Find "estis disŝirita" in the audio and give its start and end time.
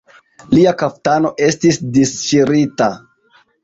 1.51-2.93